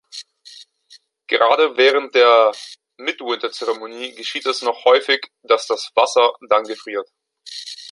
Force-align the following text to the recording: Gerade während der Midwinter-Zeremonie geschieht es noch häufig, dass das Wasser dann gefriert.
Gerade 1.27 1.77
während 1.77 2.15
der 2.15 2.53
Midwinter-Zeremonie 2.97 4.15
geschieht 4.15 4.47
es 4.47 4.63
noch 4.63 4.83
häufig, 4.83 5.23
dass 5.43 5.67
das 5.67 5.91
Wasser 5.93 6.33
dann 6.49 6.63
gefriert. 6.63 7.07